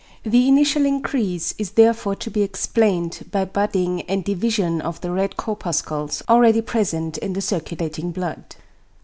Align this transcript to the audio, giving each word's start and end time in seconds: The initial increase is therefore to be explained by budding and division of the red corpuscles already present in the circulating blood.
The 0.23 0.47
initial 0.47 0.87
increase 0.87 1.53
is 1.59 1.69
therefore 1.77 2.15
to 2.15 2.31
be 2.31 2.41
explained 2.41 3.27
by 3.29 3.45
budding 3.45 4.01
and 4.09 4.23
division 4.23 4.81
of 4.81 4.99
the 5.01 5.11
red 5.11 5.37
corpuscles 5.37 6.23
already 6.27 6.61
present 6.61 7.19
in 7.19 7.33
the 7.33 7.39
circulating 7.41 8.09
blood. 8.09 8.55